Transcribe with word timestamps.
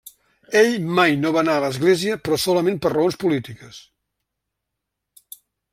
Ell 0.61 0.77
mai 0.99 1.13
no 1.25 1.33
va 1.35 1.41
anar 1.43 1.57
a 1.61 1.63
l'església, 1.65 2.17
però 2.23 2.39
solament 2.47 2.81
per 2.87 2.93
raons 2.95 3.21
polítiques. 3.27 3.79